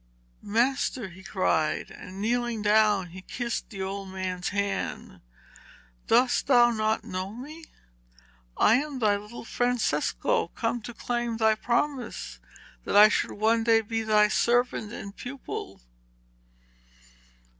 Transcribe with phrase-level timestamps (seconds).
[0.41, 5.21] 'Master!' he cried, and kneeling down he kissed the old man's hands.
[6.07, 7.65] 'Dost thou not know me?
[8.57, 12.39] I am thy little Francesco, come to claim thy promise
[12.83, 15.81] that I should one day be thy servant and pupil.